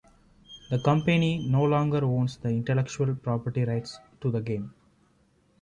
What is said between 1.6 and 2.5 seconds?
longer owns the